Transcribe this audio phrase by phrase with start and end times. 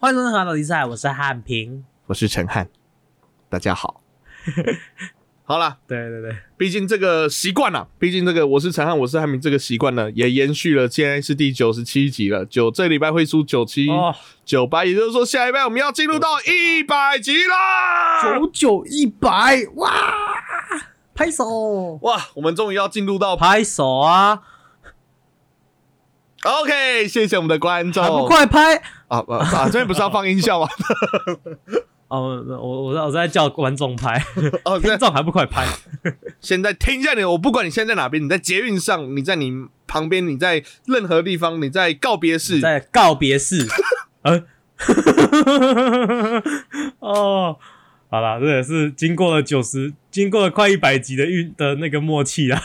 [0.00, 1.84] 欢迎收听《河岸比赛》，我是汉平。
[2.06, 2.68] 我是陈汉，
[3.48, 4.00] 大家好。
[5.42, 18.22] 好了，对对对，毕竟这个习惯了，毕竟这个我是陈汉，我是汉平，这个习惯呢也延续了，现在是第九十七集了，九这礼拜会出九七哦，九八，也就是说下礼拜我们要进入到一百集啦！
[18.22, 19.92] 九九一百，哇！
[21.12, 24.42] 拍手，哇，我们终于要进入到拍手啊！
[26.44, 28.76] OK，谢谢我们的观众，还不快拍？
[29.08, 29.66] 啊啊啊！
[29.66, 30.68] 这边不是要放音效吗？
[32.08, 34.24] 哦，我我我在叫观众拍，
[34.64, 35.66] 哦，对，听众还不快拍？
[36.40, 43.66] 现在听一下你，我不管你现在在哪边，你在捷运上，你在你旁边，你在任何地方，你在告别式，在告别式，
[44.22, 44.42] 呃，
[47.00, 47.58] 哦，
[48.10, 52.58] 好啦，这也是经过了九十，经过了快一百集的运的那个默契啊。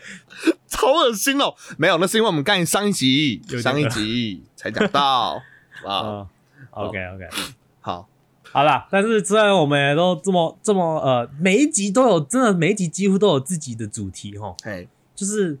[0.68, 1.54] 超恶心哦！
[1.78, 5.42] 没有，那是因为我们刚才上一集，上一集 才讲到
[5.84, 5.96] 啊。
[5.98, 6.28] 哦
[6.72, 7.26] ，OK OK，
[7.80, 8.06] 好，
[8.52, 15.58] 好啦，但是虽然我们也都这么这么呃，每一集都有，真的每一集几乎都有自己的主题哈，哎，就是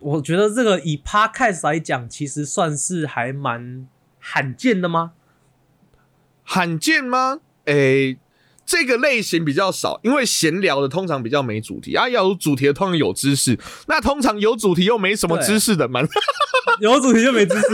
[0.00, 3.86] 我觉得这个以 Podcast 来讲，其实算是还蛮
[4.18, 5.12] 罕见的吗？
[6.42, 7.40] 罕见吗？
[7.66, 8.16] 哎，
[8.66, 16.06] 这个类型比较少，因为闲聊的通常比较没主题啊，要有主题的通常有知识，那通常有主题又没什么知识的，蛮
[16.80, 17.66] 有主题就没知识，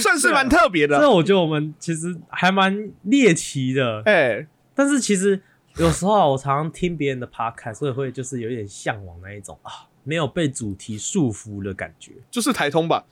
[0.00, 1.10] 算是蛮特别的这的。
[1.10, 4.02] 我觉得我们其实还蛮猎奇的。
[4.04, 5.40] 哎，但是其实
[5.76, 12.12] 有时候啊我常常听别人的 podcast，所以会就是有点向往那一种啊，没有被主题束缚的感觉。
[12.30, 13.04] 就是台通吧？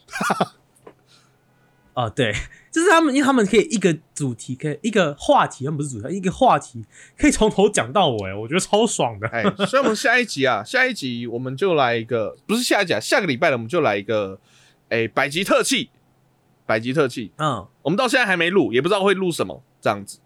[1.94, 2.34] 啊， 对，
[2.76, 6.84] 就是他们，因为他们可以一个主题，可以一个话题，他们不是主题，一个话题
[7.16, 9.26] 可以从头讲到尾，我觉得超爽的。
[9.28, 14.38] 哎，所以我们下一集啊， 下一集我们就来一个，不是下一集啊，下个礼拜了我们就来一个，
[14.90, 15.88] 哎，百集特辑，
[16.66, 17.32] 百集特辑。
[17.38, 20.18] 嗯，我们到现在还没录，也不知道会录什么，这样子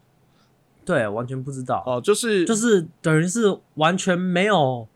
[0.84, 4.88] 对，完全不知道，哦，就是就是等于是完全没有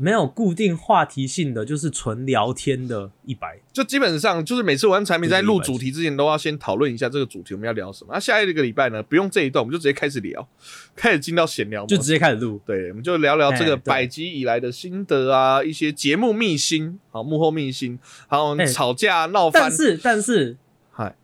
[0.00, 3.60] 没有固定话题性的，就是纯聊天的一百。
[3.70, 8.10] 就基本上就是每次玩产品在录主题之前，都要先讨论一下这个主题我们要聊什么。
[8.14, 10.48] 那、下一个礼拜呢，不用这一段，我们就直接开始聊，
[10.96, 12.58] 开始进到闲聊就直接开始录。
[12.64, 20.56] 对，我们就聊聊这个百集以来的心得啊，一些节目秘辛，好幕后秘辛，还有哎吵架闹翻但，是但是
[20.90, 21.14] 嗨，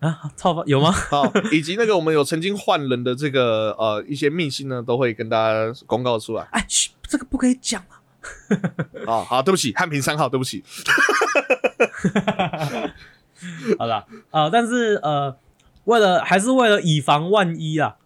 [0.00, 0.90] 啊，超发有吗？
[0.90, 6.42] 好， 以及那个我们有曾经换人的这个呃一些秘辛呢，都会跟大家公告出来。
[6.50, 7.95] 哎，嘘，这个不可以讲啊。
[9.06, 10.64] 哦，好，对不起，汉平三号，对不起。
[13.78, 15.36] 好啦，呃，但是呃，
[15.84, 17.96] 为了还是为了以防万一啊，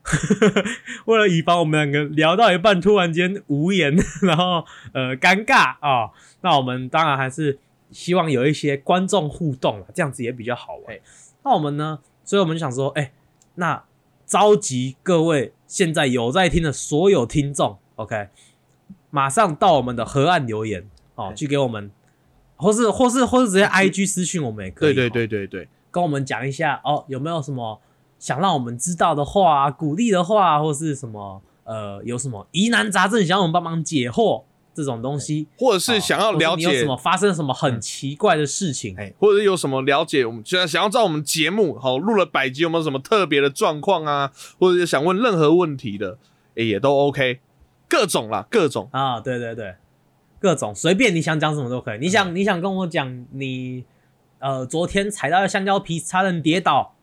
[1.06, 6.10] 为了以防我们两个聊到一半突然间无言，然后呃尴尬啊、
[6.42, 7.59] 那我们当然还是
[7.91, 10.98] 希望有一些观众互动啊，这样子也比较好玩。
[11.44, 13.12] 那我们呢，所以我们就想说，哎、
[13.54, 13.84] 那
[14.26, 18.28] 召集各位现在有在听的所有听众，OK，
[19.10, 21.91] 马上到我们的河岸留言哦，去给我们。
[22.62, 25.26] 或是或是或是直接 IG 私讯我们也可以，对对哦。
[25.26, 27.81] 对对对，跟我们讲一下哦，有没有什么
[28.19, 34.43] 想让我们知道的话、啊、鼓励的话、啊，或是什么呃，有什么疑难杂症想要我们帮忙解惑
[34.75, 46.19] 这种东西，或者是想要了解你有什么发生什么很奇怪的事情，哎，或者是有什么了解，我们想想要知道我们节目好录了百集有没有什么特别的状况啊，或者是想问任何问题的，
[46.56, 47.41] 哎，也都 OK，
[47.91, 48.89] 各种啦，各种。
[48.93, 49.75] 啊，对对对，
[50.41, 51.99] 各种随便你想讲什么都可以。
[51.99, 53.84] 你想你想跟我讲你
[54.39, 56.95] 呃昨天踩到香蕉皮差点跌倒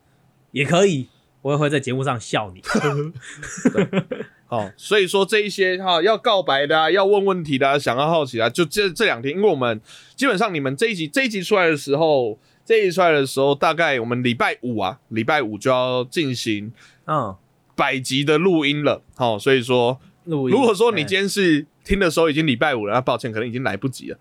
[0.52, 1.10] 也可以，
[1.42, 2.62] 我也会在节目上笑你。
[4.50, 9.82] 哦，所以说这一些哈要告白的、啊，要问问题的、啊，想要好奇的、啊，就这这两天，因为我们
[10.16, 16.72] 基本上你们这一集这一集出来的时候，这一集出来的时候，大概我们礼拜五啊，礼拜五就要进行
[17.08, 17.36] 嗯，
[17.76, 19.04] 百集的录音了。
[19.16, 20.56] 好、所以说录音。
[20.56, 24.18] 如果说你哎今天是听的时候已经礼拜五了，那抱歉，可能已经来不及了。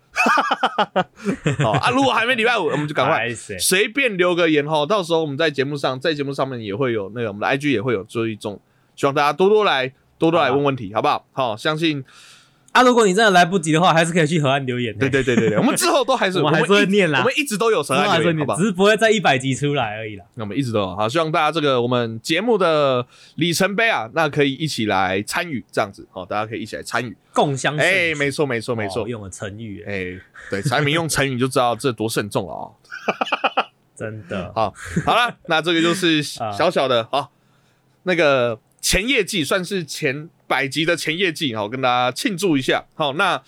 [1.59, 8.59] 好 啊， 如果还没礼拜五，我们就赶快随便留个言哈，到时候我们在节目上，在节目上面也会有那个我们的 IG 也会有做一种，
[8.95, 11.25] 希望大家多多来多多来问问题，好不好？
[11.33, 12.03] 好，相信
[12.77, 14.99] 啊，如果你真的来不及的话，还是可以去河岸留言的。
[14.99, 18.65] 对对对对对，我们之后都还是 我们还是会念啦我们一直都有之神爱留言，后还是你好不好只？
[18.65, 20.23] 是不会在一百集出来而已啦。
[20.35, 23.03] 那我们一直都有好，希望大家这个我们节目的
[23.35, 27.17] 里程碑啊，那可以一起来参与，这样子好，大家可以一起来参与。
[27.33, 28.13] 共襄盛举。
[28.13, 30.21] 哎，没错没错没错哦，用了成语，哎哎，
[30.51, 32.75] 对，产品用成语就知道这多慎重了哦。
[33.97, 34.51] 真的。
[34.53, 34.71] 好，
[35.03, 37.31] 好了，那这个就是 啊小小的好，
[38.03, 42.85] 那个前业绩算是前百集的前业绩，好跟大家庆祝一下。
[42.95, 43.43] 好，那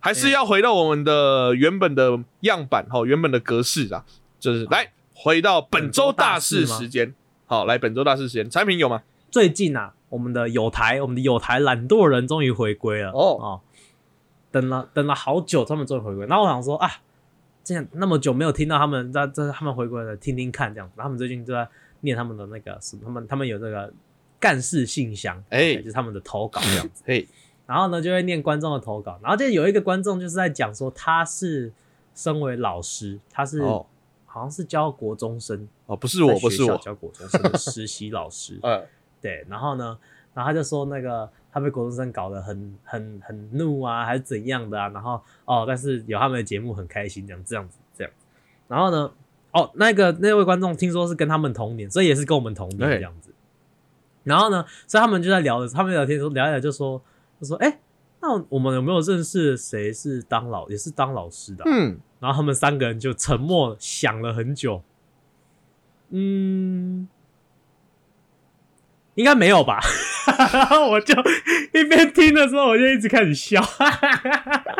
[0.00, 4.04] 还是要回到我们的原本的样板，好，原本的格式啊，
[4.40, 7.14] 就是来回到本周大事时间。
[7.46, 9.02] 好，来本周大事时间，产品有吗？
[9.30, 13.60] 最近啊，我们的有台，我们的有台懒惰人终于回归了哦哦
[14.50, 16.26] 等了等了好久，他们终于回归。
[16.26, 16.88] 然后我想说啊，
[17.62, 20.94] 这样那么久没有听到他们在这他们回归了，听听看这样子。
[20.96, 21.68] 然后他们最近就在
[22.00, 23.92] 念他们的那个什么，他们他们有这个
[24.44, 27.02] 干事信箱，哎就是他们的投稿这样子。
[27.06, 27.26] 嘿，
[27.66, 29.18] 然后呢，就会念观众的投稿。
[29.22, 31.72] 然后就有一个观众就是在讲说，他是
[32.14, 33.86] 身为老师，他是、哦
[34.26, 38.58] 好像是教国中生，哦，不是我，不是我，教国中生的实习老师。
[38.66, 38.84] 嗯，
[39.20, 39.96] 对，然后呢，
[40.34, 44.88] 然后他就说那个他被国中生搞得很很很怒啊，还是怎样的啊？
[44.88, 48.26] 然后哦，但是有他们的节目很开心，这样这样子这样子。
[48.66, 49.12] 然后呢，
[49.52, 53.30] 哦，那个那位观众听说是跟他们同年，所以也是跟我们同年这样子。
[54.24, 57.00] 然后呢，所以他们就在聊的，他们聊天说聊一聊就说
[57.40, 57.78] 就说，哎，
[58.20, 64.82] 那我们有没有认识谁是当老也是当老师的啊、嗯，然后他们三个人就沉默想了很久，
[66.10, 67.06] 嗯，
[69.14, 69.80] 应该没有吧？
[70.52, 71.14] 然 后我就
[71.74, 73.60] 一边听的时候，我就一直开始笑。
[73.60, 74.74] 哈哈哈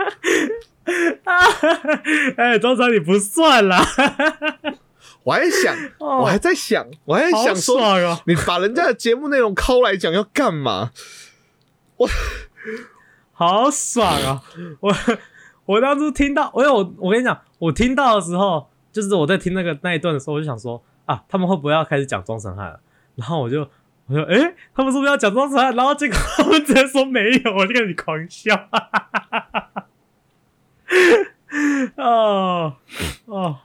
[2.37, 3.83] 哎，周长你不算啦，
[5.25, 8.21] 我还想，哦我还在想，我还在想说，爽哦！
[8.27, 10.93] 你把人家的节目内容抠来讲要干嘛？
[11.97, 12.09] 我
[13.33, 14.43] 好爽啊！
[14.81, 14.95] 我
[15.65, 22.81] 我当初听到，因为我我跟你讲，我听到的时候，就是我在听那个那一段的时候，我就想说啊，他们会不会要开始讲装神汉了？
[23.17, 23.61] 然后我就
[24.07, 25.75] 我说，诶、他们是不是要讲装神汉？
[25.75, 28.69] 然后结果他们直接说没有，我就开始狂笑。
[31.97, 32.75] 哦
[33.27, 33.59] 哦，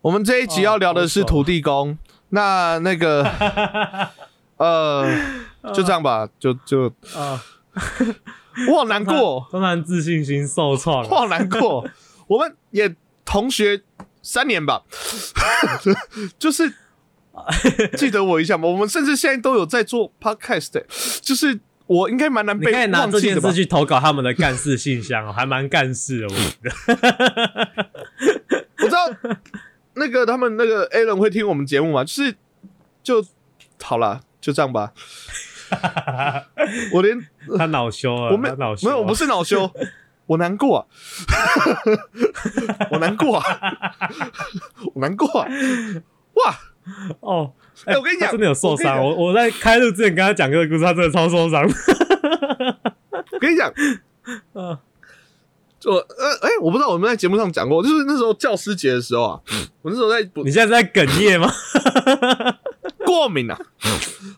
[0.00, 1.98] 我们这一集要聊的是土地公，
[2.30, 3.24] 那那个，
[4.56, 5.04] 呃，
[5.74, 6.86] 就这样吧，就就
[7.16, 7.42] 啊，
[8.68, 11.84] 我好难过，当然自信心受创我好难过。
[12.28, 13.82] 我们也同学
[14.22, 14.82] 三年吧，
[16.38, 16.72] 就是
[17.96, 18.68] 记得我一下嘛。
[18.68, 20.80] 我们甚至现在都有在做 podcast，、
[21.20, 23.62] 就是我应该蛮难被你可以拿忘记的吧这件事？
[23.62, 26.70] 去投稿他们的干事信箱哦，还蛮干事的，我觉得。
[28.80, 29.08] 我知道
[29.98, 32.34] 那个他们那个 a n 会听我们节目吗，就是
[33.02, 33.24] 就
[33.82, 34.92] 好了，就这样吧。
[36.94, 37.26] 我连
[37.58, 39.70] 他恼羞啊，我没他恼羞了，没有，我不是恼羞，
[40.26, 40.86] 我难过啊，
[42.90, 43.44] 我难过啊，
[44.94, 45.48] 我难过啊，
[46.34, 46.54] 哇！
[47.20, 47.52] 哦。
[47.84, 48.98] 哎我跟你讲真的有受伤。
[48.98, 51.62] 我我我在开录之前跟他讲这个故事，他真的超受伤。
[53.30, 53.72] 我跟你讲，
[54.54, 54.76] 嗯
[55.80, 56.04] 就呃
[56.42, 59.40] 哎、我不知道我们在节目上讲过，就是那时候教师节的时候啊，
[59.82, 61.52] 我那时候在补你现在是在哽咽吗？
[63.06, 63.58] 过敏啊，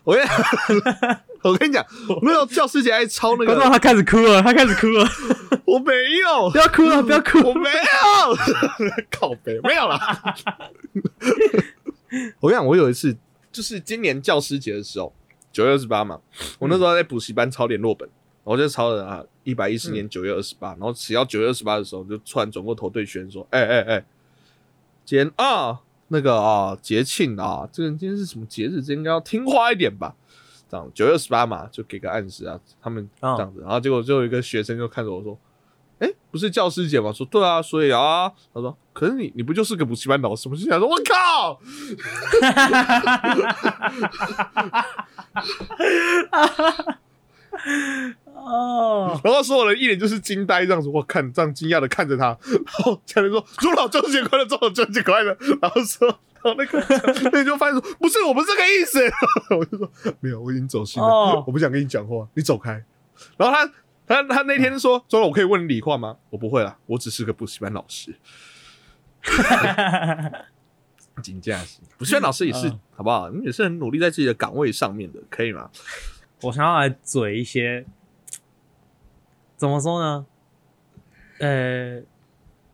[0.03, 0.29] 我跟你
[1.43, 5.05] 我跟你讲，我那时候教师节还抄那个，观众他开始哭了，他开始哭了，
[5.65, 7.39] 我没有不，要哭了，不要哭。
[7.39, 10.35] 我没有， 靠背没有啦。
[12.39, 13.17] 我跟你讲，我有一次
[13.51, 15.13] 就是今年教师节的时候，
[15.51, 16.19] 九月二十八嘛，
[16.59, 18.07] 我那时候在补习班抄联络本，
[18.43, 24.05] 我就抄了啊一百一十年九月二十八，然后只要九月二十八的时候，就突然转过头对学生说：“哎哎哎，
[25.05, 28.81] 今天啊那个啊节庆啊，这个今天是什么节日？
[28.81, 30.15] 这应该要听话一点吧。”
[30.69, 35.37] 这样九月二十八嘛，就给个暗示啊，他们哦这样子，然后结果就有一个学生就看着我说
[35.99, 41.59] ：“哎、不是教师节吗？”说：“对啊，所以啊。”他说：“可是你你不就是个补习班老师吗？”想说：“我靠！”
[48.33, 56.79] 哦，然后所有人一脸就是惊呆这样子，我看这样惊讶的看着他，然后家人说：“祝老教师节快乐，祝老教师节快乐。”然后说，然后那个
[57.23, 58.99] 那个就发现说：“不是，我不是这个意思。
[59.55, 59.91] ”我就说
[60.21, 62.83] ：“没有，我已经走心了，哦我不想跟你讲话，你走开。”
[63.37, 63.71] 然后他
[64.07, 68.15] 他他那天说：“周老，我可以问你理话吗？”我不会啦，我只是个补习班老师。
[71.21, 73.29] 紧驾驶，补习班老师也是、嗯好不好？
[73.29, 75.69] 你们也是很努力在自己的岗位上面的，可以吗？
[76.43, 77.85] 我想要来嘴一些，
[79.57, 80.25] 怎么说呢？
[81.39, 82.01] 呃，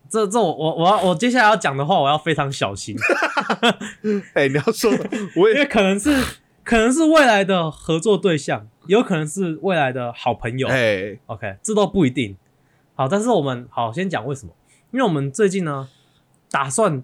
[0.08, 2.96] 这这我我我要我接下来要讲的话，我要非常小心
[4.34, 4.90] 哎、你要说，
[5.36, 6.10] 我也因为可能是
[6.64, 10.68] 可能是未来的合作对象，有可能是未来的好朋友。
[10.68, 12.36] 哎、OK，这都不一定。
[12.94, 14.52] 好，但是我们好先讲为什么？
[14.90, 15.88] 因为我们最近呢，
[16.50, 17.02] 打算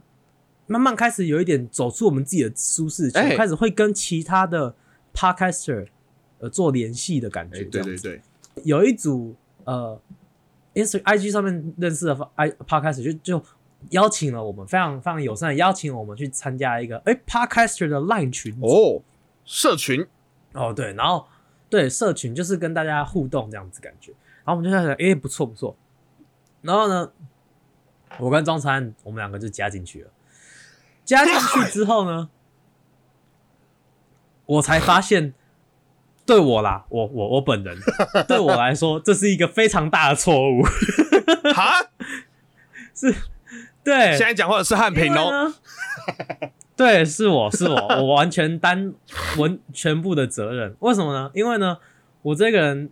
[0.67, 4.75] 慢慢开始有一点走出我们自己的舒适圈，哎开始会跟其他的
[5.15, 5.87] podcaster
[6.45, 7.63] 呃做联系的感觉。
[7.63, 8.21] 哎、对对对，
[8.65, 9.35] 有一组
[9.65, 9.99] 呃
[10.75, 13.45] Insta IG 上面认识的 i podcaster 就就
[13.91, 19.03] 邀请了我们，非常非常友善的邀请我们去参加一个哎、podcaster 的 line 群哦，
[19.45, 20.07] 社群，
[20.53, 21.27] 哦，对，然后
[21.71, 24.13] 对社群就是跟大家互动这样子感觉，
[24.45, 25.75] 然后我们就在想，哎，不错不错。
[26.61, 27.11] 然后呢，
[28.19, 30.11] 我跟庄餐我们两个就加进去了。
[31.05, 32.31] 加进去之后呢，
[34.47, 35.35] 我才发现，
[36.27, 37.77] 对我啦，我我我本人
[38.27, 40.63] 对我来说，这是一个非常大的错误。
[41.53, 41.91] 哈，
[42.95, 43.15] 是，
[43.83, 45.31] 对，现在讲话的是汉平哦。
[45.31, 45.55] 呢，
[46.77, 48.95] 对，是我是我，我完全担
[49.39, 50.75] 完全部的责任。
[50.81, 51.31] 为什么呢？
[51.35, 51.79] 因为呢，
[52.23, 52.91] 我这个人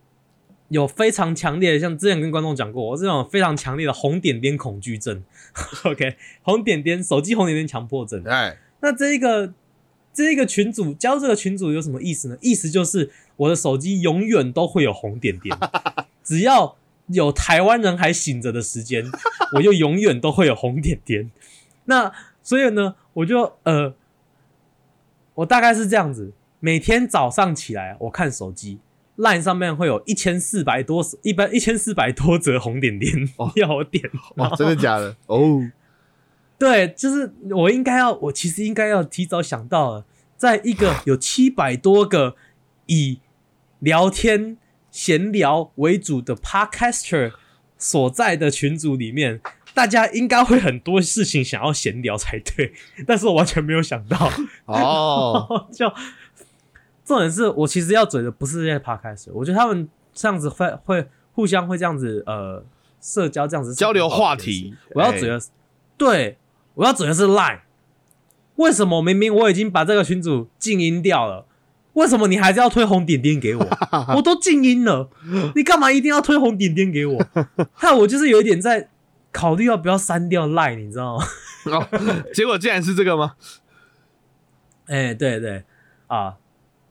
[0.69, 5.25] 有非常强烈的，像之前跟观众讲过，我这种非常强烈的红点点恐惧症。
[5.85, 8.23] OK，红点点手机红点点强迫症。
[8.25, 9.53] 哎，那这一个
[10.12, 12.37] 这一个群主加入这个群主有什么意思呢？
[12.40, 15.57] 意思就是我的手机永远都会有红点点，
[16.23, 16.76] 只要
[17.07, 19.04] 有台湾人还醒着的时间，
[19.57, 21.31] 我就永远都会有红点点。
[21.87, 23.95] 那所以呢，我就呃，
[25.35, 28.78] 我大概是这样子，每天早上起来我看手机。
[29.19, 33.12] Line 上面会有一千四百多，一般一千四百多则红点点
[33.57, 34.02] 要我点，
[34.37, 35.14] 哇，真的假的？
[35.26, 35.61] 哦，
[36.62, 40.04] 对，就是我应该要，我其实应该要提早想到了，
[40.37, 42.37] 在一个有七百多个
[42.87, 43.19] 以
[43.81, 44.57] 聊天
[44.88, 47.33] 闲聊为主的 Podcaster
[47.76, 49.40] 所在的群组里面，
[49.75, 52.73] 大家应该会很多事情想要闲聊才对，
[53.09, 54.31] 但是我完全没有想到，
[54.66, 55.92] 哦， 就
[57.04, 62.64] 重点是我其实要嘴的不是这些 Podcaster，我觉得他们这样子会会互相会这样子呃
[63.00, 65.49] 社交这样子交流话题，我要嘴的是，
[65.99, 66.38] 对
[66.75, 67.61] 我要嘴的是 Line。
[68.57, 71.47] 为什么明明我已经把这个群主静音掉了，
[71.95, 73.67] 为什么你还是要推红点点给我？
[74.17, 75.09] 我都静音了，
[75.55, 77.26] 你干嘛一定要推红点点给我？
[77.73, 78.88] 害我就是有一点在
[79.33, 81.25] 考虑要不要删掉 Line，你知道吗？
[81.67, 81.88] 哦，
[82.35, 83.37] 结果竟然是这个吗？
[84.87, 85.64] 哎、对对
[86.09, 86.37] 啊，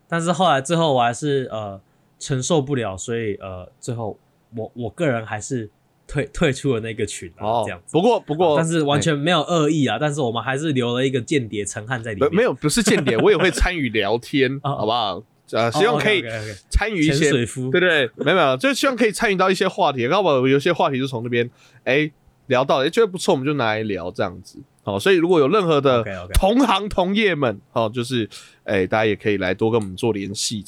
[0.07, 1.79] 但是后来最后我还是呃
[2.17, 4.17] 承受不了，所以呃最后
[4.55, 5.69] 我我个人还是
[6.11, 7.93] 退退出了那个群啊，哦这样，子。
[7.93, 12.29] 不过不过，但是完全没有恶意啊，但是我们还是留了一个间谍陈汉在里面。
[12.35, 15.23] 没有不是间谍， 我也会参与聊天，哦好不好？
[15.51, 16.21] 呃，哦，希望可以
[16.69, 21.49] 参与一些对对，对没有没有，就希望可以参与到一些话题，要不然有些话题就从那边
[21.85, 22.11] 哎
[22.47, 24.59] 聊到，哎觉得不错，我们就拿来聊这样子。
[24.83, 26.03] 好，所以如果有任何的
[26.33, 28.27] 同行同业们，好，就是
[28.63, 30.63] 哎大家也可以来多跟我们做联系，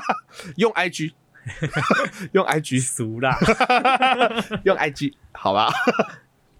[0.56, 1.12] 用 IG，
[2.32, 3.36] 用 IG，俗啦。
[4.64, 5.68] 用 IG，好吧。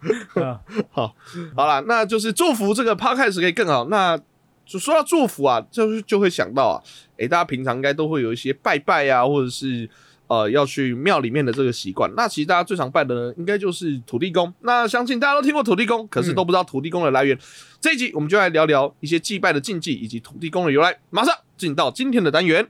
[0.35, 0.59] 啊
[0.91, 1.15] 好，
[1.55, 3.87] 好了，那就是祝福这个 podcast 可以更好。
[3.89, 4.19] 那
[4.67, 6.75] 就说到祝福啊，就是就会想到啊，
[7.19, 9.89] 诶、大家平常应该都会有一些拜拜啊，或者是
[10.27, 12.13] 呃要去庙里面的这个习惯。
[12.17, 14.53] 那其实大家最常拜的呢，应该就是土地公。
[14.63, 17.39] 那相信大家都听过土地公，可是都不知道土地公的来源。
[17.81, 20.99] 这一集我们就来聊聊一些祭拜的禁忌以及土地公的由来。
[21.11, 22.67] 马上进到今天的单元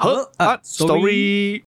[0.00, 1.62] 和河岸岸 story。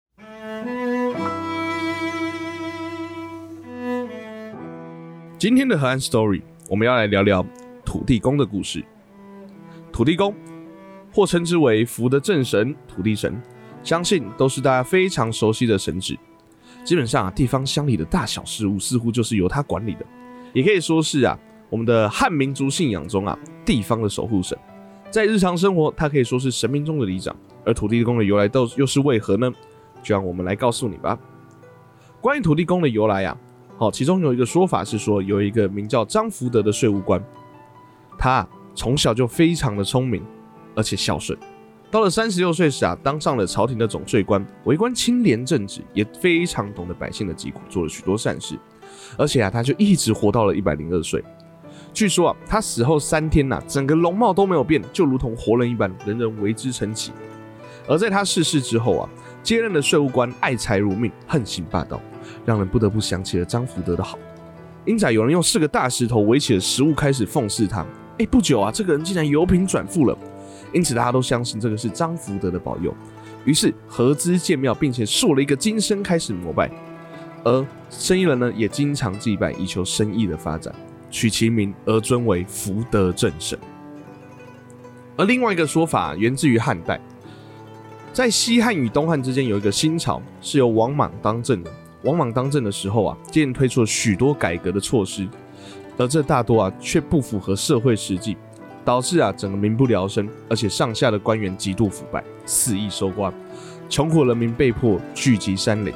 [5.37, 7.45] 今天的河岸 story，我们要来聊聊
[7.85, 8.85] 土地公的故事。
[9.91, 10.33] 土地公，
[11.13, 13.43] 或称之为福的正神、土地神，
[13.83, 16.17] 相信都是大家非常熟悉的神祇。
[16.85, 20.07] 基本上啊，地方乡里的大小事务似乎就是由他管理的，
[20.53, 21.37] 也可以说是啊，
[21.69, 24.57] 我们的汉民族信仰中啊，地方的守护神。
[25.11, 27.35] 在日常生活，他可以说是神明中的里长。
[27.65, 29.51] 而土地公的由来都又是为何呢？
[30.03, 31.19] 就让我们来告诉你吧。
[32.21, 33.37] 关于土地公的由来啊，
[33.77, 37.23] 好，其中有一个说法是说，有一个名叫张福德的税务官，
[38.19, 40.23] 他从小就非常的聪明，
[40.75, 41.39] 而且孝顺。
[41.91, 48.59] 到了三十六岁时啊，当上了朝廷的总税官，为官清廉正直，也非常懂得百姓的疾苦，做了许多善事。
[49.19, 51.23] 而且啊，他就一直活到了一百零二岁。
[51.93, 57.13] 据说啊，他死后三天呐、整个容貌都没有变，就如同活人一般，人人为之称奇。
[57.87, 59.09] 而在他逝世之后啊，
[59.43, 62.01] 接任的税务官爱财如命，横行霸道，
[62.45, 64.19] 让人不得不想起了张福德的好。
[64.85, 67.85] 因仔，有人用四个大石头围起了食物，开始奉祀他。
[68.19, 70.17] 哎，不久啊，这个人竟然由贫转富了。
[70.73, 72.95] 因此大家都相信这个是张福德的保佑，
[73.45, 76.71] 于是合资建庙，并且塑了一个金身开始膜拜。
[77.43, 80.75] 而生意人呢，也经常祭拜，以求生意的发展，
[81.11, 83.59] 取其名而尊为福德正神。
[85.17, 87.01] 而另外一个说法源自于汉代，
[88.13, 91.71] 在西汉与东汉之间有一个新朝，是由王莽当政的。
[92.03, 95.29] 王莽当政的时候啊，接连推出了许多改革的措施，
[95.97, 98.37] 而这大多啊却不符合社会实际，
[98.85, 103.33] 导致啊整个民不聊生，而且上下的官员极度腐败，肆意收刮，
[103.89, 105.95] 穷苦人民被迫聚集山林。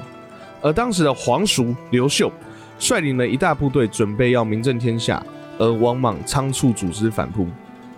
[0.62, 2.30] 而当时的皇叔刘秀
[2.78, 5.20] 率领了一大部队，准备要名震天下，
[5.58, 7.48] 而王莽仓促组织反扑。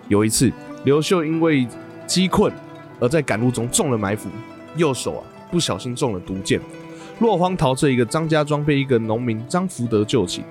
[0.07, 0.51] 有一次，
[0.85, 1.67] 刘秀因为
[2.07, 2.51] 饥困
[2.99, 4.29] 而在赶路中中了埋伏，
[4.75, 6.59] 右手啊不小心中了毒箭，
[7.19, 10.43] 落荒逃至一个张家庄，被一个农民张福德救起。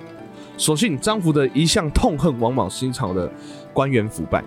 [0.56, 3.30] 所幸张福德一向痛恨王莽新朝的
[3.74, 4.42] 官员腐败，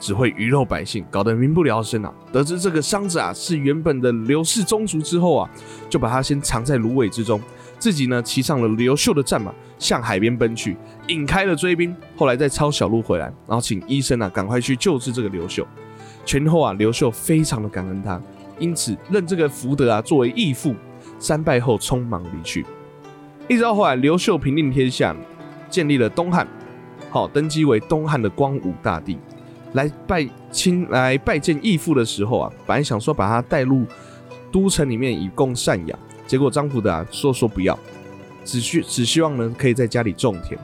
[0.00, 2.12] 只会鱼肉百姓，搞得民不聊生啊。
[2.32, 5.50] 得知这个商子啊是原本的刘氏宗族之后啊，
[5.88, 7.40] 就把他先藏在芦苇之中，
[7.78, 11.94] 自己呢骑上了刘秀的战马，向海边奔去，引开了追兵。
[12.16, 15.64] 后来再抄小路回来，然后请医生啊赶快去救治这个刘秀。
[16.24, 18.20] 前后啊，刘秀非常的感恩他，
[18.58, 20.74] 因此认这个福德啊作为义父。
[21.18, 22.66] 三拜后匆忙离去，
[23.46, 25.14] 一直到后来刘秀平定天下，
[25.70, 26.44] 建立了东汉，
[27.10, 29.16] 好登基为东汉的光武大帝。
[29.74, 33.84] 来拜亲来拜见义父的时候啊，本来想说把他带入
[34.50, 37.78] 都城里面以供赡养，结果张福德啊说说不要，
[38.44, 40.58] 只需只希望呢可以在家里种田，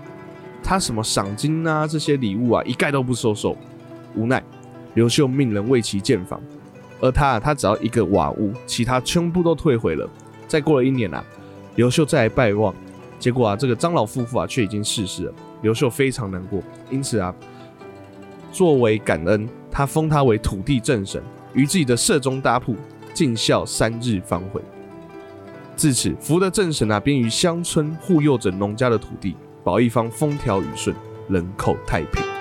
[0.61, 3.57] 他什么赏金啊这些礼物啊一概都不收受。
[4.17, 4.43] 无奈
[4.99, 6.43] 刘秀命人为其建房，
[7.01, 10.11] 而他他只要一个瓦屋，其他全部都退回了。
[10.49, 11.25] 再过了一年啊，
[11.77, 12.75] 刘秀再来拜望，
[13.17, 15.33] 结果啊，这个张老夫妇啊却已经逝世了。
[15.63, 17.33] 刘秀非常难过，因此啊，
[18.51, 21.23] 作为感恩，他封他为土地正神，
[21.55, 22.75] 于自己的社中搭铺，
[23.15, 24.61] 尽孝三日方回。
[25.77, 30.97] 自此，福德正神啊，便于乡村护佑着农家的土地，保一方风调雨顺，
[31.29, 32.38] 人口太平。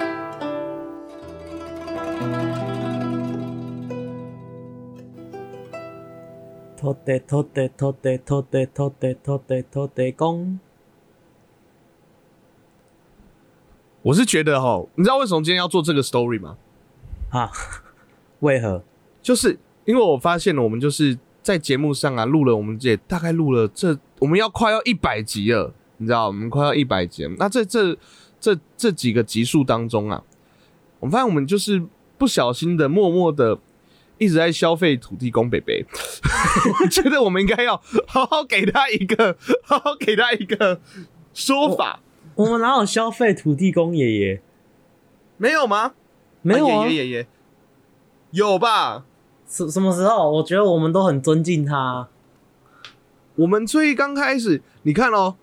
[6.78, 10.60] 土地土地土地土地土地土地土地公。
[14.04, 16.56] 我是觉得哈，你知道为什么今天要做这个 story 吗？
[17.32, 17.50] 啊？
[18.42, 18.84] 为何？
[19.24, 27.28] 就是因为我发现了，我们就是在节目上啊录了，我们这大概录了这我们要快要一百集了，你知道，我们快要一百集。
[27.40, 27.98] 那在这
[28.40, 30.24] 这这几个集数当中啊，
[31.00, 31.84] 我们发现我们就是
[32.20, 33.58] 不小心的、默默的。
[34.18, 35.86] 一直在消费土地公北北，
[36.84, 40.82] 我觉得我们应该要好好给他一个，好好给他一个
[41.34, 42.02] 说法。
[42.36, 44.42] 我们哪有消费土地公爷爷？
[45.38, 45.94] 没有吗？
[46.42, 47.28] 没有啊，爷爷爷爷
[48.32, 49.06] 有吧？
[49.48, 50.32] 什什么时候？
[50.32, 52.10] 我觉得我们都很尊敬他。
[53.36, 55.36] 我们最刚开始，你看哦，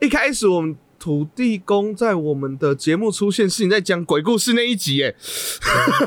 [0.00, 5.14] 一开始我们土地公在我们的节目出现，是你在讲鬼故事那一集，哎，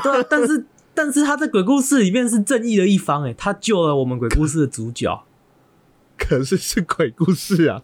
[0.02, 0.66] 对，但是。
[0.94, 5.24] 但是他在鬼故事里面是正义的一方，哎，他救了我们鬼故事的主角。
[6.18, 7.82] 可是是鬼故事啊，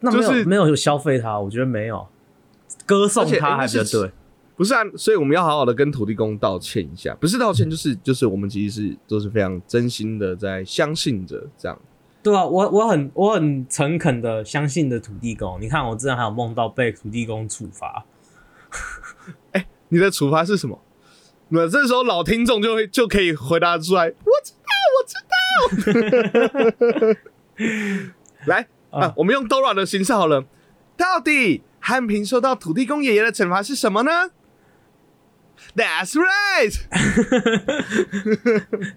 [0.00, 2.06] 那没有没有消费他，我觉得没有
[2.86, 4.10] 歌颂他还是对，
[4.56, 11.78] 不是啊，所以我们要好好的跟土地公道歉一下，不是道歉，就是就是我们其实是都是非常真心的在相信着这样。
[12.22, 18.06] 对啊，我我很我很诚恳的相信的土地公，你看我之前还有梦到被土地公处罚。
[19.52, 20.80] 哎，你的处罚是什么？
[21.54, 25.14] 那这时候老听众就会就可以回答出来，我知道，我知
[27.04, 27.16] 道。
[28.46, 30.44] 来啊，我们用 Dora 的形式好了。
[30.96, 34.30] 到底汉平受到土地公爷爷的惩罚是什么呢
[35.76, 36.80] ？That's right。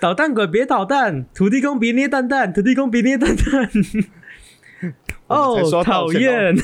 [0.00, 3.70] 捣蛋鬼别捣蛋，土地公别捏蛋蛋，土地公别捏蛋蛋。
[5.28, 6.56] 哦，讨厌。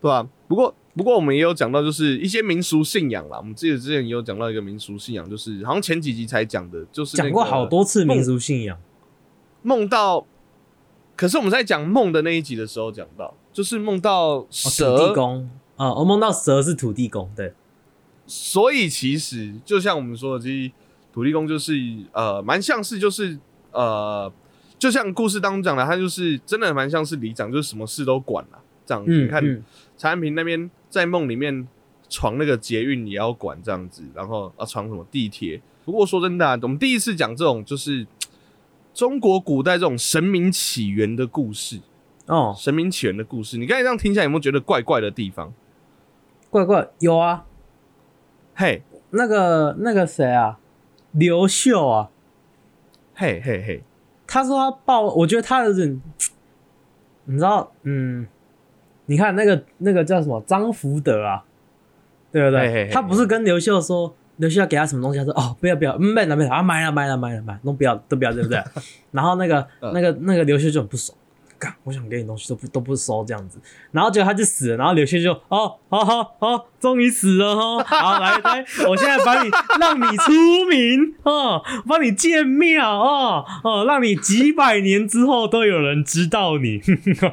[0.00, 0.28] 对吧？
[0.46, 0.74] 不过。
[0.96, 3.38] 不过我们也有讲到，就是一些民俗信仰啦。
[3.38, 8.76] 我们记得之前也有讲到一个民俗信仰，就是好像前几集才讲的，就是讲过好多次民俗信仰。
[9.62, 10.26] 梦到，
[11.14, 17.52] 可是我们在讲梦的那一集的时候讲到，就是梦到蛇土地公啊，我梦到蛇是土地公，对。
[18.26, 20.72] 所以其实就像我们说的，其实
[21.12, 21.74] 土地公就是
[22.10, 23.38] 呃，蛮像是就是
[23.70, 24.32] 呃，
[24.80, 28.58] 就像故事当中讲的，他就是真的蛮像是里长，就是什么事都管了
[28.88, 29.04] 这样。
[29.06, 29.62] 你看
[29.96, 30.68] 蔡安平那边。
[30.90, 31.68] 在梦里面
[32.08, 35.60] 闯那个捷运也要管这样子，然后啊闯什么地铁？
[35.84, 38.06] 不过说真的，我们第一次讲这种就是
[38.94, 41.80] 中国古代这种神明起源的故事
[42.24, 45.52] 哦，神明起源的故事，你刚才这样听起来有没有觉得怪怪的地方？
[46.48, 47.44] 怪怪有啊，
[48.54, 50.58] 嘿，那个那个谁啊，
[51.12, 52.08] 刘秀啊，
[53.14, 53.82] 嘿嘿嘿，
[54.26, 56.00] 他说他报，我觉得他的人，
[57.26, 58.26] 你知道，嗯。
[59.08, 61.42] 你看那个那个叫什么张福德啊，
[62.30, 62.88] 对不对？
[62.92, 68.62] 他不是跟刘秀说，刘秀要给他什么东西，他说哦不要不要，嗯没了没了啊买了买了买了买，都不要都不要，对不对？
[69.12, 71.16] 然后那个那个那个刘秀就很不爽。
[71.58, 73.58] 干，我想给你东西都不都不收这样子，
[73.92, 80.32] 然后结果他就死了，然后刘谦就哦，好好好，终于死了哈，好来来，我现在把你让你出
[80.70, 86.80] 名哦，帮你建庙哦哦，让你几百年之后都有人知道你，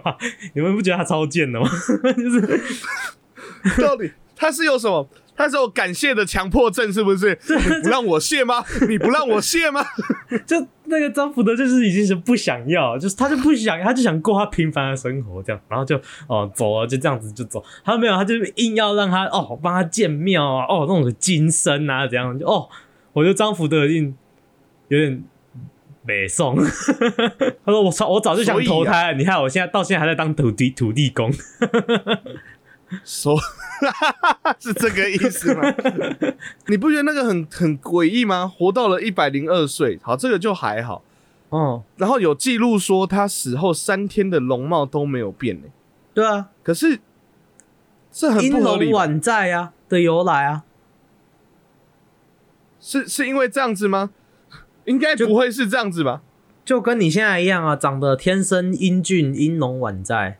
[0.54, 1.70] 你们不觉得他超贱的吗？
[2.18, 5.08] 就是到底他是有什么？
[5.36, 7.38] 他是有感谢的强迫症，是不是？
[7.48, 8.64] 你不让我谢吗？
[8.88, 9.84] 你不让我谢吗？
[10.48, 17.64] 就那个张福德就是已经是不想要，就是他就不想，他就想过他平凡的生活这样，然后就哦走了，就这样子就走。
[17.84, 22.70] 他没有，他就硬要让他哦帮他建庙啊，哦那种金身啊怎样就哦，
[23.14, 24.16] 我觉得张福德一定
[24.88, 25.24] 有点
[26.06, 26.56] 北宋。
[27.66, 31.32] 他说我早我早就想投胎了，你看我现在到现在还在当土地土地公。
[33.04, 33.38] 说，
[34.60, 35.64] 是这个意思吗？
[36.68, 38.48] 你不觉得那个很很诡异吗？
[38.48, 41.04] 活到了一百零二岁，好，这个就还好。
[41.50, 45.68] 哦，然后有记录说他死后三天的容貌都没有变呢。
[46.14, 47.00] 对啊，可是
[48.12, 48.92] 这很不合理。
[48.94, 50.64] 晚在啊的由来啊，
[52.80, 54.12] 是是因为这样子吗？
[54.86, 56.22] 应该不会是这样子吧？
[56.64, 60.40] 就跟你现在一样啊，长得天生英俊，英容晚在。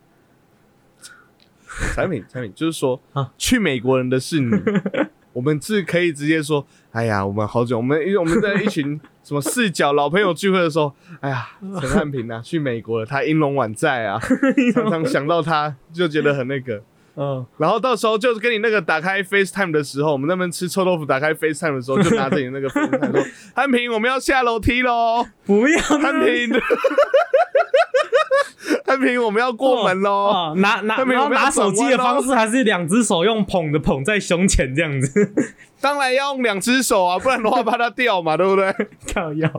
[1.94, 4.52] 产品产品就是说啊，去美国人的是你，
[5.34, 14.20] 我们是可以直接说，哎呀，我们好久，我们因为我们在一群什么四角老朋友聚会的时候，哎呀，陈汉平啊，去美国了，他英龙晚在啊，
[14.74, 16.82] 常常想到他就觉得很那个。
[17.18, 26.50] 嗯，然后到时候就是跟你那个打开 FaceTime 的时候，我们那边吃臭豆腐，打开 FaceTime 的时候，就拿着你那个 FaceTime 说：“汉平，我们要下楼梯喽！”不要，汉平，
[28.86, 30.54] 汉平，我们要过门喽！
[30.58, 35.34] 拿拿然后拿手机的方式，还是两只手用捧的捧在胸前这样子？
[35.82, 38.74] 当然要用两只手啊，不然的话怕它掉嘛，对不对？
[39.14, 39.50] 靠腰，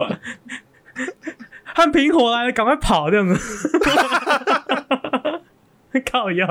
[1.65, 3.81] 汉平火来了，赶快跑这样子。
[6.11, 6.47] 靠腰，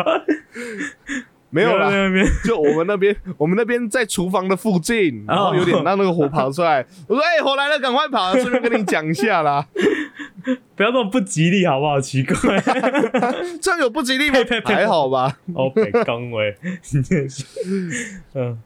[1.52, 1.92] 没有了，
[2.44, 6.86] 就我们那边，我们那边在厨房的附近，然后有点让那个火跑出来。
[7.08, 9.66] 我说：“哎，火来了，赶快跑！”顺便跟你讲一下啦，
[10.76, 12.00] 不要这么不吉利，好不好？
[12.00, 12.60] 奇怪，
[13.62, 14.38] 这样有不吉利吗？
[14.66, 15.38] 还好吧。
[15.54, 16.56] OK，刚威，
[18.34, 18.62] 嗯，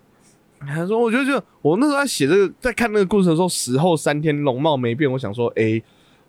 [0.59, 5.11] 他说：“我觉得，就我那时候在写这个，在看那个故事的时候，死后三天容貌没变。
[5.11, 5.81] 我想说，哎。”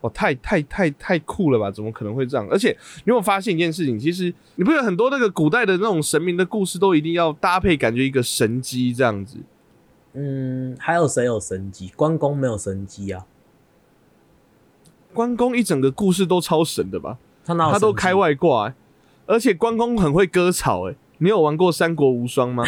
[0.02, 1.70] 哦，太太太太酷了吧？
[1.70, 2.48] 怎么可能会这样？
[2.50, 9.36] 而且你有发现一件事情，其实你不有很多那个古代的那种神明的故事，都一定要搭配感觉一个神机这样子。
[10.14, 11.88] 嗯，还有谁有神机？
[11.94, 13.26] 关公没有神机啊？
[15.12, 17.18] 关公一整个故事都超神的吧？
[17.44, 18.72] 他他都开外挂，
[19.26, 20.88] 而且关公很会割草。
[20.88, 22.64] 哎，你有玩过《三国无双》吗？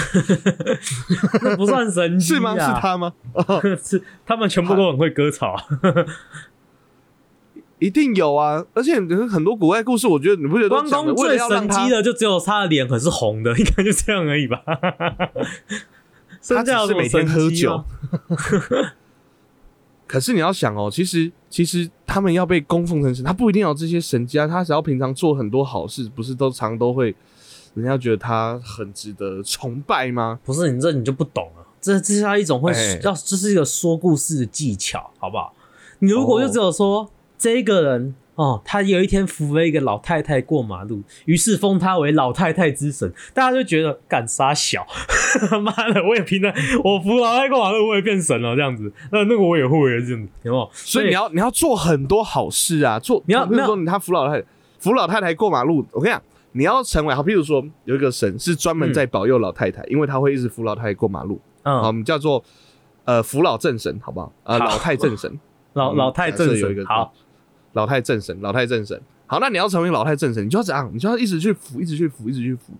[1.42, 2.54] 那 不算神机是吗？
[2.54, 3.12] 是他吗？
[3.82, 5.56] 是他们全部都很会割草。
[7.78, 14.62] 一定有啊，而且很多古代故事，我觉得你不觉得关公最神机的就只有他的脸可是红的，应该就这样而已吧？
[16.48, 17.84] 他只是每天喝酒。
[20.12, 27.14] 可是你要想哦，其实其实他们要被供奉成神，他不一定要这些神迹啊，他只要平常做很多好事，不是都常都会
[27.72, 30.38] 人家觉得他很值得崇拜吗？
[30.44, 35.54] 不是你这你就不懂了，这这是他一种会要这是一个说故事的技巧，好不好？
[36.00, 37.10] 你如果就只有说。
[37.38, 43.12] 这个人哦，他有一天扶了一个老太太过马路，于是封他为老太太之神。
[43.34, 44.86] 大家就觉得敢杀小，
[45.62, 46.50] 妈的，我也平常
[46.82, 48.90] 我扶老太太过马路，我也变神了这样子。
[49.10, 50.70] 那那个我也会这样子，有没有？
[50.72, 54.46] 所以你要你要做很多好事啊，做你要比如说你他扶老太太
[54.78, 61.38] 扶老太太过马路，我跟你讲，你要成为好，譬如说有一个神是专门在保佑老太太，因为他会一直扶老太太过马路。
[61.64, 62.42] 嗯，好，我们叫做
[63.04, 64.32] 呃扶老正神，好不好？
[64.44, 65.38] 呃，老太正神，
[65.74, 67.12] 老老太正神，好。
[67.72, 70.90] 老太正神，老太正神，好，那你要成为老太正神，你就要怎样？
[70.92, 72.72] 你就要一直去扶，一直去扶，一直去扶。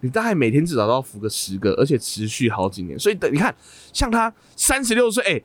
[0.00, 2.98] 你大概每天至少都要扶个十个，而且持续好几年。
[2.98, 3.54] 所以等你看，
[3.92, 5.42] 像他三十六岁，哎，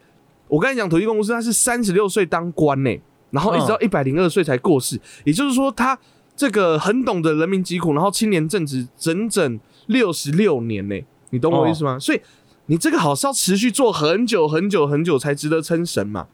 [0.47, 2.99] 我跟你讲，土地公司他是三十六岁当官呢，
[3.30, 4.99] 然后一直到一百零二岁才过世。
[5.23, 5.97] 也就是说，他
[6.36, 10.99] 这个很懂得人民疾苦，然后青年正直，整整六十六年呢。
[11.30, 11.97] 你懂我意思吗？
[11.97, 12.19] 所以
[12.65, 16.27] 你这个好是要持续做很久很久很久才值得称神嘛。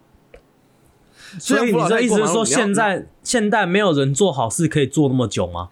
[1.40, 5.70] 所以你的意思是说，现在现代没有人做好事可以做那么久吗？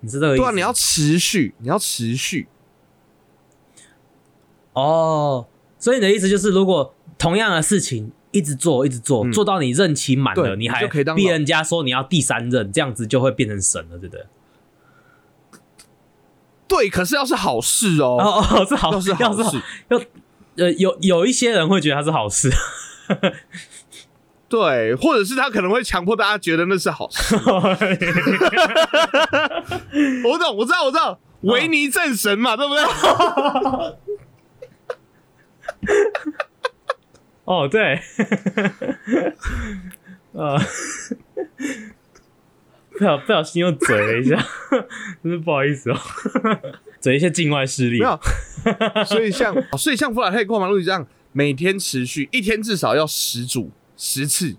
[0.00, 0.42] 你是这个意思？
[0.42, 2.48] 对啊，你要持续，你要持续。
[4.72, 5.46] 哦，
[5.78, 14.26] 所以你的意思就是，如果同样的事情一直做，一直做，做到你任期满了，你还逼人家说你要第三任，这样子就会变成神了，对不对？
[16.66, 19.52] 对，可是要是好事哦，哦哦，是好事，要是好
[19.88, 20.00] 要
[20.56, 22.50] 呃，有有一些人会觉得它是好事。
[24.52, 27.34] 对，或者是他可能会强迫大家觉得那是好事。
[30.26, 32.84] 我懂，我知道，我知道，维尼正神嘛，对不对？
[37.44, 37.94] 哦，对，
[40.34, 40.58] 啊，
[42.92, 44.36] 不小不小心又嘴了一下，
[45.22, 45.96] 真是不好意思哦，
[47.00, 48.00] 嘴一些境外势力。
[48.00, 48.20] 没有，
[49.06, 53.70] 所以像所以像弗拉泰过马路这样，每天持续一天至少要十组
[54.04, 54.56] 十次。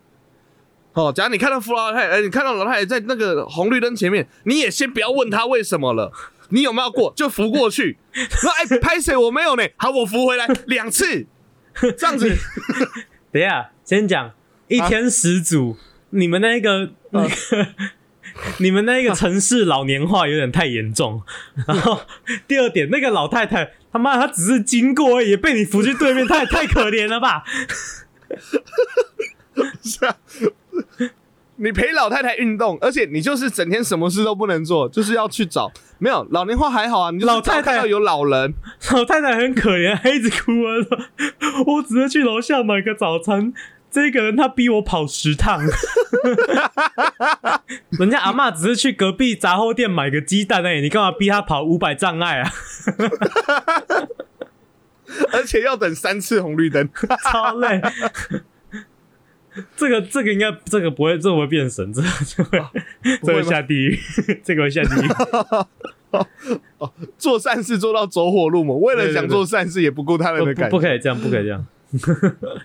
[0.93, 6.13] 哦，假如你看到弗拉泰，哎，你看到老太太在那个红绿灯前面，你也先不要问她为什么了，
[6.49, 7.97] 你有没有过就扶过去。
[8.13, 9.63] 说哎，拍谁我没有呢？
[9.75, 11.25] 好，我扶回来两次，
[11.97, 12.33] 这样子。
[13.33, 14.31] 等一下，先讲
[14.69, 15.75] 一天十组，
[16.11, 17.67] 你们那个那个。
[18.57, 21.21] 你们那个城市老年化有点太严重，
[21.67, 22.01] 然后
[22.47, 27.43] 第二点，那个老太太他妈她只是经过，而已被你扶去对面，她也太可怜了吧？
[29.83, 30.15] 是啊，
[31.57, 38.53] 你陪老太太运动，而且你就是整天什么事都不能做，就是要去找没有老年化还好啊，你老太太要有老人，
[38.91, 40.73] 老太太很可怜，还一直哭啊，
[41.67, 43.53] 我只是去楼下买个早餐。
[43.91, 45.61] 这个人他逼我跑十趟，
[47.99, 52.51] 人家阿妈只是去隔壁杂货店买个鸡蛋哎，你干嘛逼他跑五百障碍啊？
[55.31, 56.89] 而且要等三次红绿灯，
[57.31, 57.79] 超累。
[59.75, 62.61] 这个这个应该这个不会这会变神，这个就会
[63.23, 63.99] 这会下地狱，
[64.43, 65.09] 这个会下地狱。
[67.17, 71.65] 做善事做到走火入魔，为了想做善事也不顾他人的感，不可以这样，不可以这样。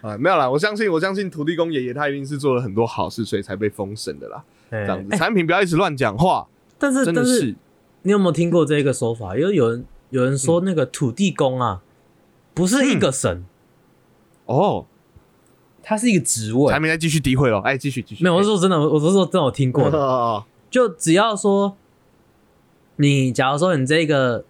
[0.02, 4.42] 啊，没有啦，我相信，我相信土地公爷爷他一定是做了很多好事，所以才被封神的啦。
[4.70, 6.46] 这样子，产品不要一直乱讲话。
[6.78, 7.54] 但是，真的是，
[8.02, 9.36] 你有没有听过这个说法？
[9.36, 11.82] 因为有人有人说，那个土地公啊，
[12.54, 13.44] 不是一个神
[14.46, 14.86] 哦，
[15.88, 16.70] 他是一个职位。
[16.70, 16.78] 还。
[16.78, 18.22] 没再继续诋毁了，哎，继续继续。
[18.22, 20.44] 没有，我是说真的，我是说真的，我听过的。
[20.70, 21.78] 就只要说，
[22.96, 24.44] 你假如说你这个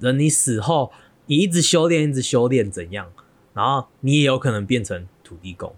[0.00, 0.92] 人，你死后，
[1.24, 3.06] 你一直修炼，一直修炼，怎样？
[3.54, 5.74] 然后你也有可能变成土地公，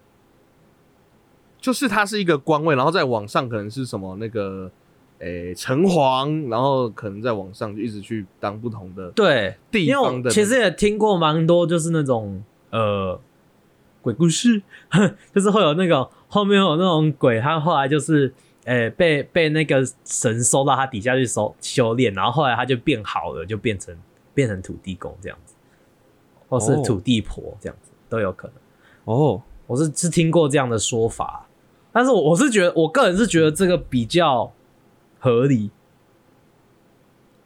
[1.60, 4.70] 就是它是一个官位，然后在网上可能是什么那个，
[5.20, 10.28] 诶城隍，然后可能在网上就一直去当不同的对地方的。
[10.30, 13.20] 其实也听过蛮多，就是那种呃
[14.04, 14.62] 鬼故事，
[15.34, 18.32] 就是会有那个后面有那种鬼，他后来就是
[18.64, 23.96] 诶被被那个神收到他底下去收修炼，然后后来他就变好了，就变成
[24.34, 25.54] 变成土地公这样子。
[26.46, 28.56] 或是土地婆这样子都有可能。
[29.06, 31.48] 哦，我是是听过这样的说法，
[31.90, 34.52] 但是我我是觉得我个人是觉得这个比较
[35.18, 35.70] 合理，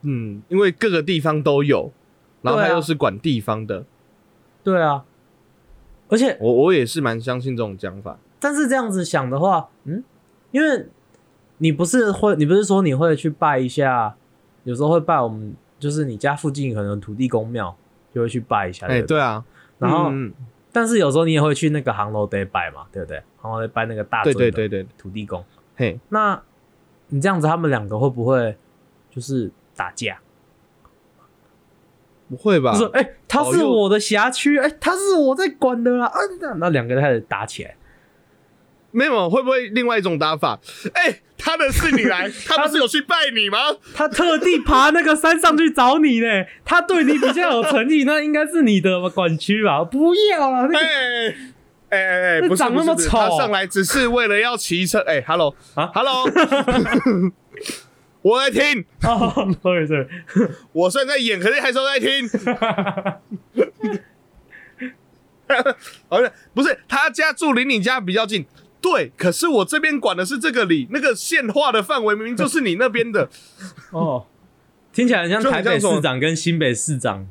[0.03, 1.93] 嗯，因为各个地方都有，
[2.43, 3.87] 然后他又是管地方的，
[4.63, 5.05] 对啊，
[6.09, 10.03] 而且我我也是蛮相信这种讲法，但是这样子想的话，嗯，
[10.51, 10.87] 因为
[11.59, 14.17] 你不是会，你不是说你会去拜一下，
[14.65, 17.77] 有时候会拜我们，就是你家附近可能土地公庙。
[18.11, 19.45] 就会去拜一下，哎，对啊，
[19.79, 20.11] 然后，
[20.73, 23.23] 但是有时候你也会去那个航楼得拜嘛，对不对？
[23.37, 25.45] 航楼得拜那个大对对对土地公。
[25.77, 26.43] 嘿，那
[27.09, 28.57] 你这样子，他们两个会不会
[29.11, 30.19] 就是打架？
[32.29, 32.75] 不会吧？
[32.75, 36.19] 说，哎，他是我的辖区，哎，他是我在管的啦，啊，
[36.59, 37.75] 那两个人开始打起来。
[38.91, 40.59] 没有，会不会另外一种打法？
[40.95, 43.59] 哎，他的是你来， 他不是有去拜你吗？
[43.95, 46.27] 他特地爬那个山上去找你呢，
[46.65, 49.85] 他对你比较有诚意，那应该是你的管区吧？
[49.85, 51.35] 不要了，哎
[51.91, 55.01] 哎哎，不长那么丑，他上来只是为了要骑车。
[55.01, 56.27] 哎，Hello 啊，Hello，
[58.23, 58.85] 我在听。
[59.05, 60.07] 哦，sorry sorry，，
[60.73, 62.29] 我虽然在演，可是还是在听。
[66.09, 68.47] 好像不是他家住离你家比较近。
[68.81, 73.29] 对，可是我这边管的是这个里，那个县划的范围明明就是你那边的。
[73.91, 74.27] 哦，
[74.93, 77.27] 听起来很像台北市长跟新北市长。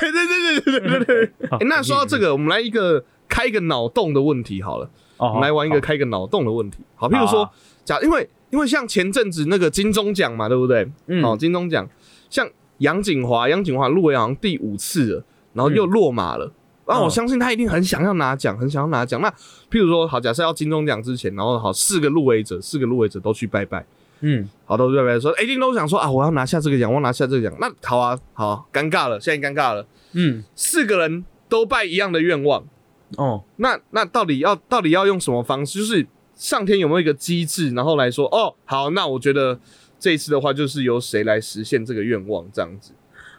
[0.00, 1.58] 对对对对对对对。
[1.68, 4.90] 那说到这个，我们来一个开一个脑洞的问题好了。
[5.18, 5.28] 哦。
[5.28, 6.78] 我们来玩一个开一个脑洞的问题。
[6.94, 7.50] 好，譬如说，
[7.84, 10.88] 假因为因为像前阵子那个金钟奖嘛，对不对？
[11.06, 11.24] 嗯。
[11.24, 11.88] 哦，金钟奖，
[12.30, 16.52] 像杨景华，杨景华入围好像第五次了，然后又落马了。
[16.86, 19.18] 那我相信他一定很想要拿奖，很想要拿奖。
[19.22, 19.30] 那
[19.70, 23.86] 譬如说，好，假设要金钟奖之前，然后好四个入围者，四个入围者都去拜拜，
[24.20, 27.56] 嗯，好，都拜拜，说一定都想说啊，我要拿下这个奖，我要拿下这个奖。
[27.58, 32.62] 那好啊，好，尴尬了，现在尴尬了，嗯，四个人都拜一样的愿望，
[33.16, 35.78] 哦，那那到底要到底要用什么方式？
[35.78, 39.58] 就是上天有没有一个机制，然后来说，哦，好，那我觉得
[39.98, 42.92] 这一次的话，就是由谁来实现这个愿望，这样子。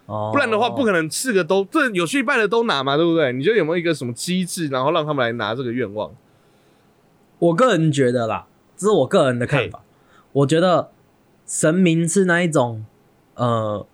[0.05, 3.33] 哦不然的话，不可能四个都这有去拜的都拿嘛，对不对？
[3.33, 6.13] 你觉得有没有一个什么机制，然后让他们来拿这个愿望？
[7.39, 9.83] 我个人觉得啦，这是我个人的看法。
[10.31, 10.91] 我觉得
[11.47, 12.85] 神明是那一种，
[13.33, 13.87] 呃，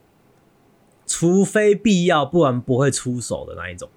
[1.07, 3.89] 除非必要，不然不会出手的那一种。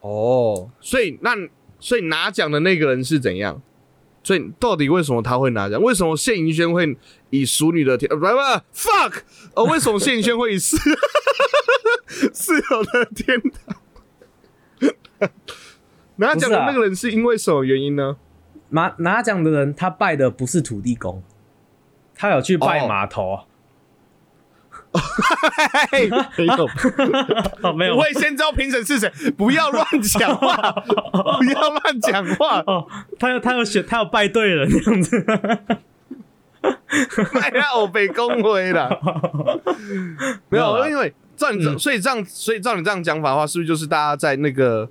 [0.00, 1.36] 哦，所以那
[1.78, 3.60] 所以拿奖的那个人是怎样？
[4.24, 5.80] 所以到底为什么他会拿奖？
[5.82, 6.96] 为什么谢盈萱会
[7.30, 8.08] 以熟女的天？
[8.10, 8.28] 呃不不
[8.72, 9.22] ，fuck！
[9.54, 10.76] 呃，为什么谢盈萱会以室
[12.32, 15.30] 室友的天堂
[16.16, 18.16] 拿奖的那个人是因为什么原因呢？
[18.70, 21.22] 拿拿奖的人，他拜的不是土地公，
[22.14, 23.44] 他有去拜哦码头啊。
[25.90, 26.68] 嘿 没有，
[27.62, 30.54] 哦，没有不会先知道评审是谁，不要乱讲话，
[31.38, 32.86] 不要乱讲话，哦，
[33.18, 35.26] 他要他要选，他要拜对人这样子。
[37.40, 39.00] 哎呀我被恭维了。
[40.48, 44.88] 没有，因为照你所以这样，所以照你这样讲法的话，是不是就是大家在那个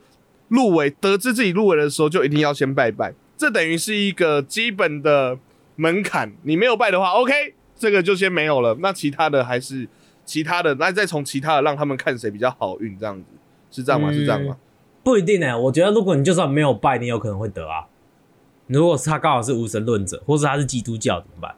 [0.50, 3.14] 入围得知自己入围的时候，就一定要先拜拜？
[3.38, 5.38] 这等于是一个基本的
[5.76, 8.78] 门槛，你没有拜的话，OK，这个就先没有了。
[8.80, 9.88] 那其他的还是
[10.24, 13.26] 其他的，那再从其他的让他们看谁比较好运，这样子
[13.72, 14.10] 是这样吗？
[14.12, 14.56] 嗯是这样吗？
[15.04, 17.88] 不一定呢、我觉得如果你就算没有拜，你有可能会得啊。
[18.67, 21.56] 如果是他刚好是无神论者，或是他是基督教怎么办？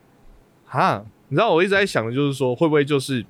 [0.65, 3.21] 哈，你知道我一直在想的就是说，会不会就是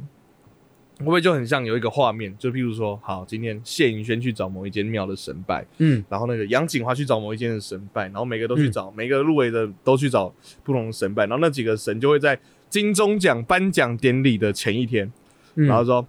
[0.99, 10.32] 会不会就很像有一个画面，就譬如说，好，今天谢盈萱去找某一间庙的神拜，嗯，然后那个杨景华去找某一间的神拜，然后每个都去找，每个入围的都去找
[10.63, 12.39] 不同的神拜，然后那几个神就会在
[12.73, 15.13] 金钟奖颁奖典礼的前一天，
[15.53, 15.67] 嗯。
[15.67, 16.07] 然后说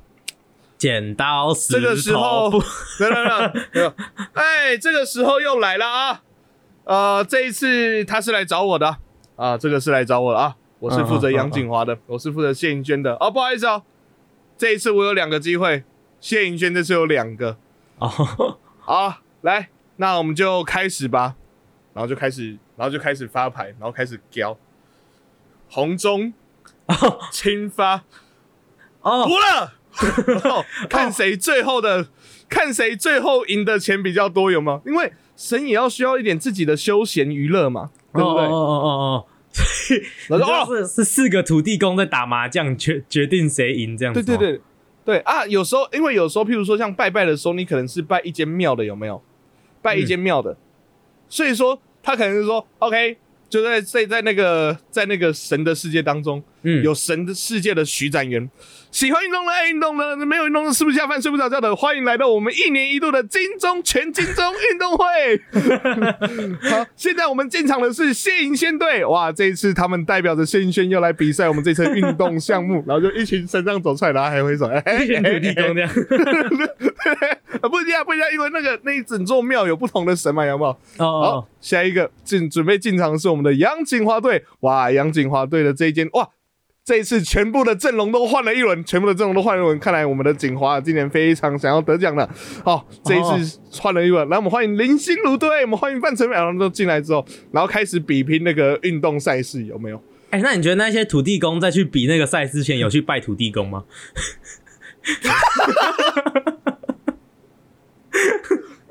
[0.78, 2.64] 剪刀石这个时候头布，
[2.98, 3.94] 等等等，没有，
[4.32, 6.22] 哎，这个时候又来了啊，
[6.84, 8.98] 呃，这一次他是来找我的啊。
[9.36, 13.82] 啊，这个是来找我的啊，我是负责杨景华的，我是负责谢盈娟的，哦，不好意思哦，
[14.56, 15.84] 这一次我有两个机会，
[16.18, 17.58] 谢盈娟这次有两个，
[17.98, 18.08] 哦，
[18.80, 21.36] 好，来，那我们就开始吧。
[21.92, 24.56] 然后就开始，然后就开始发牌，然后开始交。
[25.68, 26.32] 红中
[27.30, 28.04] 青发
[29.02, 29.74] 哦 输了，
[30.26, 32.08] 然后 看谁最后的，
[32.48, 34.80] 看谁最后赢的钱比较多，有吗？
[34.86, 38.44] 因为神也要需要一点自己的休闲娱乐嘛，对不对？
[38.44, 39.26] 哦哦哦哦哦，
[40.28, 44.22] 然后说哦，是是四个土地公在打麻将，决决定谁赢这样子。
[44.22, 44.60] 对对，对
[45.04, 49.22] 对啊，有时候因为有时候，譬如说像拜拜的时候，你可能是拜一间庙的，有没有？
[49.82, 50.56] 拜一间庙的，
[51.28, 53.18] 所以说他可能是说，OK，
[53.50, 58.50] 就在在在那个在那个神的世界当中，嗯，有神的世界的徐展元，
[58.90, 65.04] 喜欢运动的爱运动的，没有运动的吃不下饭睡不着觉的，欢迎来到我们一年一度的金钟全金钟运动会。
[66.70, 75.90] 好，现在我们进场的是谢银仙队，哇，这一次他们代表着谢银仙要来比赛我们这次运动项目， 然后就一群神上走出来，然后还挥手，哎一群土地公这样。
[77.60, 80.70] 啊，不一样，不一样，因为那个那一整座庙有不同的神嘛，有没有？
[80.70, 86.26] 哦好哦，，下一个进准备进场的是我们的杨锦华队，哇，杨锦华队的这一间哇。
[86.84, 89.78] 这一次全部的阵容都换了一轮，全部的阵容都换了一轮。
[89.78, 92.28] 看来我们的锦华今年非常想要得奖了。
[92.62, 100.02] 好，这一次换了一轮，来我们欢迎林心如队，我们欢迎范丞丞，然后都进来之后，然后开始比拼那个运动赛事，有没有？
[100.28, 103.84] 哎、那你觉得那些土地公在去比那个赛之前，有去拜土地公吗？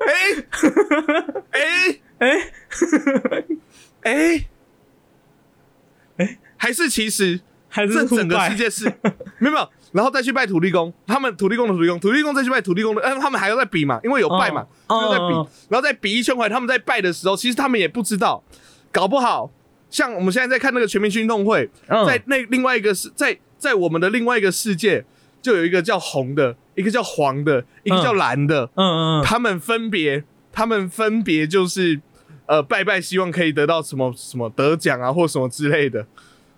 [0.00, 0.44] 哎
[1.50, 1.60] 哎
[2.18, 2.50] 哎
[4.00, 4.46] 哎
[6.16, 7.40] 哎，还是其实
[7.74, 8.84] 还是这整个世界是
[9.38, 18.44] 没有没有，然后再去拜土地公，他们土地公的土地公，土地公再去拜土地公的，嗯，他们还要再比嘛，因为有拜嘛，哦就在比哦，然后再比一圈回来，他们在拜的时候，其实他们也不知道，
[18.92, 19.50] 搞不好
[19.90, 25.04] 像我们现在在看那个全民运动会，嗯在那另外一个世，在在我们的另外一个世界，
[25.42, 32.00] 就有一个叫红的，一个叫黄的，一个叫蓝的，嗯嗯嗯，他们分别，他们分别就是
[32.46, 36.06] 呃拜拜，希望可以得到什么什么得奖啊，或什么之类的。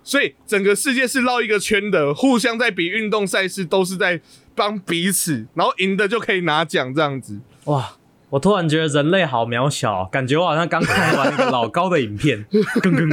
[0.06, 4.20] 所以整个世界是绕一个圈的，互相在比运动赛事，都是在
[4.54, 7.40] 帮彼此，然后赢的就可以拿奖这样子。
[7.64, 7.96] 哇！
[8.30, 12.46] 我突然觉得人类好渺小，感觉我好像刚看完一个老高的影片。
[12.80, 13.08] 更更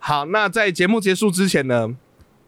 [0.00, 1.96] 好，那在节目结束之前呢，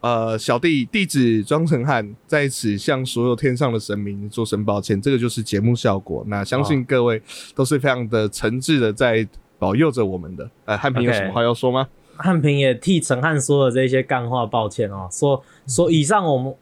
[0.01, 6.25] 呃，小弟弟子庄成汉在此向所有天上的神明做声抱歉，这个就是节目效果。
[6.27, 7.21] 那相信各位
[7.55, 9.25] 都是非常的诚挚的在
[9.57, 10.49] 保佑着我们的。
[10.65, 11.87] 呃，汉平有什么话要说吗？
[12.17, 16.53] 汉平也替陈汉说的这些干话抱歉哦，说说以上我们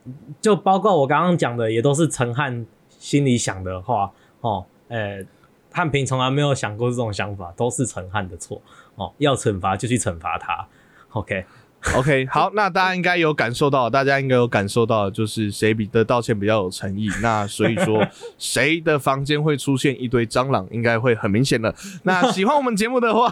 [0.41, 2.65] 就包括我刚刚讲的，也都是陈汉
[2.99, 4.65] 心里想的话哦。
[4.87, 5.25] 呃，
[5.71, 8.61] 汉平从来没有想过这种想法，都是陈汉的错
[8.95, 9.11] 哦。
[9.17, 10.67] 要惩罚就去惩罚他。
[11.09, 17.09] OK，OK，好，那大家应该有感受到，大家应该有感受到，就是谁比的道歉比较有诚意。
[17.21, 18.05] 那所以说，
[18.37, 21.73] 谁的房间会出现一堆蟑螂，应该会很明显的。
[22.03, 23.27] 那喜欢我们节目的话，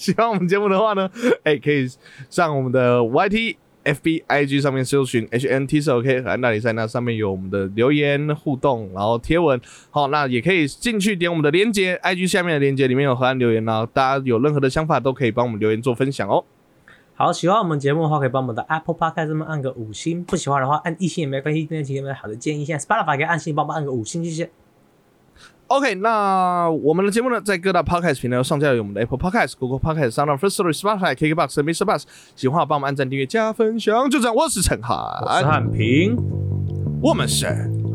[0.00, 1.10] 喜欢我们节目的话呢，
[1.44, 1.86] 哎、可以
[2.30, 16.42] 上我们的 YT FB、IG 上面搜寻 HNT 是 OK 和安大比赛，那上面有我们的留言互动，然后贴文，好，那也可以进去点我们的链接，IG 下面的链接里面有河岸留言然后大家有任何的想法都可以帮我们留言做分享哦。
[17.14, 21.60] 好，喜欢我们节目的话，可以帮我们的 Apple Podcast 上面按个五星；不喜欢的话，按一星也没关系。
[21.60, 22.64] 今天提有没有好的建议？
[22.64, 24.50] 现在 Spotify 可以按星，帮我们按个五星，谢谢。
[25.70, 31.84] OK，那我们的节目呢，在各大 Podcast 平台都上架有我们的 Apple Podcast、Google Podcast、Sound First Story、Spotify、KKBox 和 Mr.
[31.84, 32.02] Bus。
[32.34, 34.10] 喜欢的话帮我们按赞、订阅、加分享。
[34.10, 36.16] 就这样，我是陈我是涵，汉平，
[37.00, 37.46] 我们是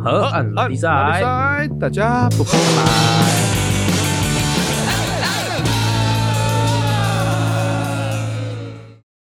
[0.02, 1.68] 河岸拉比赛。
[1.78, 3.35] 大家不拜拜。